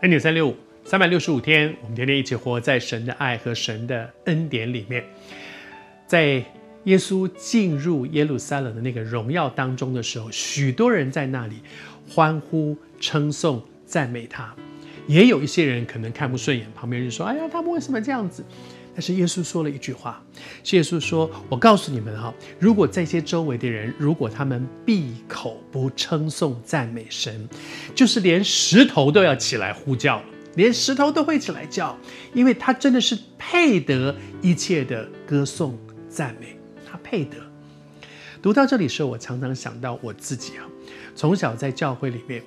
[0.00, 0.54] 恩典三六五，
[0.84, 5.04] 三百六十五天，我们天天一起活在神的爱和神的恩典里面。
[6.06, 6.40] 在
[6.84, 11.56] 耶稣进入耶路撒冷的那个荣耀当中的时候，许多人在那里
[12.08, 14.54] 欢呼、称颂、赞美他。
[15.08, 18.44] 也有一些人可能看不顺眼，旁边人说：“哎呀，他们为什么这样子？”
[18.98, 20.20] 但是耶稣说了一句话，
[20.72, 27.48] 耶稣说：“我告诉你们哈，如果这些周围的人，如果他们闭口不称颂赞美神，
[27.94, 30.20] 就是连石头都要起来呼叫，
[30.56, 31.96] 连石头都会起来叫，
[32.34, 35.78] 因为他真的是配得一切的歌颂
[36.08, 37.36] 赞美，他配得。”
[38.42, 40.66] 读到这里时候，我常常想到我自己啊，
[41.14, 42.42] 从小在教会里面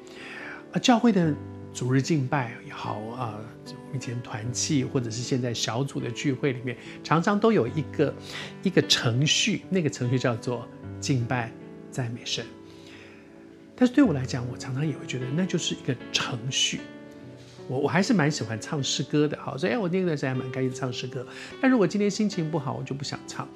[0.73, 1.34] 啊，教会的。
[1.73, 3.39] 逐日敬拜也好啊，
[3.94, 8.13] 以前团契或者是现在小组的聚会里面，常常都有一个
[8.63, 10.67] 一个程序，那个程序叫做
[11.00, 11.52] 敬拜
[11.89, 12.45] 赞美神。
[13.75, 16.81] 但是对我来讲，我常常也会觉得那就是一个程序。
[17.67, 21.25] 我我还是蛮喜欢唱诗歌的，好，所以我那段时间还蛮开心唱诗歌。
[21.61, 23.47] 但如果今天心情不好，我就不想唱。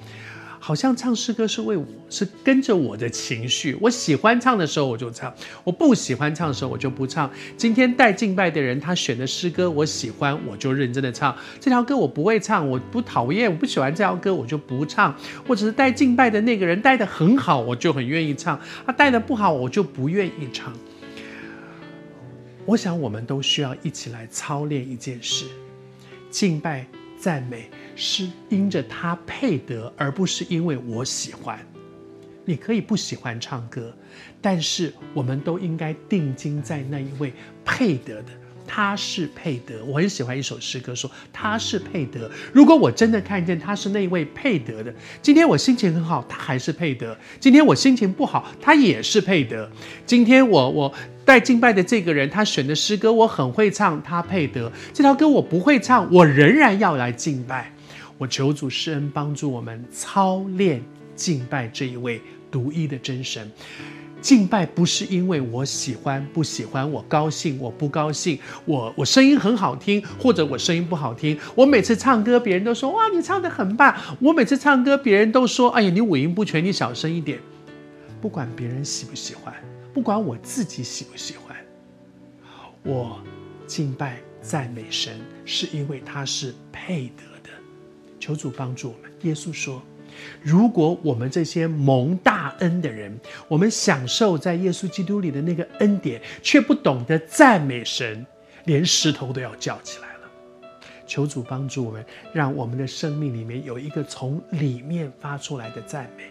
[0.65, 3.77] 好像唱诗歌是为我，是跟着我的情绪。
[3.79, 5.31] 我喜欢唱的时候我就唱，
[5.63, 7.29] 我不喜欢唱的时候我就不唱。
[7.55, 11.37] 今天带敬拜的人他选的诗歌我喜欢，我就认真的唱。
[11.59, 15.15] 这条歌我不会唱，我不讨厌，我不喜欢这条歌我就不唱。
[15.47, 18.59] 或者是带敬拜的那个人带得很好，我就很愿意唱。
[18.87, 20.73] 他带得不好，我就不愿意唱。
[22.65, 25.45] 我想我们都需要一起来操练一件事：
[26.31, 26.87] 敬拜。
[27.25, 31.59] 赞美是因着他配得，而不是因为我喜欢。
[32.45, 33.91] 你可以不喜欢唱歌，
[34.39, 37.33] 但是我们都应该定睛在那一位
[37.65, 38.29] 配得的。
[38.75, 39.81] 他是配得。
[39.85, 42.29] 我很喜欢一首诗歌，说他是配得。
[42.51, 49.71] 如果我真的看见他是那位配得的，今天我心情很好，他还是配得；今天我心情不好，他也是配得。
[50.05, 50.93] 今天我我。
[51.23, 54.71] 带敬拜的这个人，他选的诗歌我很会唱，他配得。
[54.93, 57.73] 这条歌我不会唱，我仍然要来敬拜。
[58.19, 60.83] 我求主施恩帮助我们操练
[61.15, 62.21] 敬拜这一位
[62.51, 63.51] 独一的真神。
[64.25, 71.37] 敬拜不是因为我喜欢不喜欢，我高兴我不高兴，我我声音很好听或者我声音不好听。
[71.53, 73.95] 我每次唱歌，别人都说哇，你唱得很棒。
[74.19, 77.37] 我每次唱歌，别人都说哎呀，你五音不全，你小声一点。
[78.19, 79.53] 不管别人喜不喜欢。
[79.93, 81.55] 不管我自己喜不喜欢，
[82.81, 83.19] 我
[83.67, 87.51] 敬拜赞美神，是因为他是配得的。
[88.19, 89.11] 求主帮助我们。
[89.21, 89.83] 耶稣说
[90.41, 93.17] ：“如果我们这些蒙大恩的人，
[93.47, 98.25] 我们享受在耶稣基督里的那个恩典，却不懂得赞美神，
[98.65, 100.29] 连石头都要叫起来了。”
[101.07, 106.23] 求主帮助我们，让我们的生命里面有一个从里面发出来的赞美、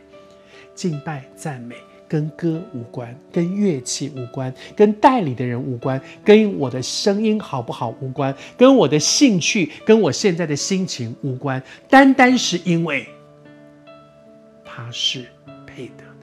[0.75, 1.77] 敬拜、赞美。
[2.06, 13.09] 跟歌无关，跟乐器无关，跟带领的人无关，跟我的声音好不好无关，跟我的兴趣，跟我现在的心情无关，单单是因为
[14.76, 15.28] 他是
[15.64, 16.13] 配的。